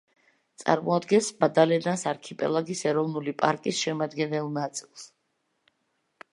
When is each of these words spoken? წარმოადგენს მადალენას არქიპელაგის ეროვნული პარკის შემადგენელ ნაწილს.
წარმოადგენს 0.61 1.27
მადალენას 1.43 2.07
არქიპელაგის 2.13 2.83
ეროვნული 2.93 3.37
პარკის 3.45 3.85
შემადგენელ 3.85 4.53
ნაწილს. 4.59 5.09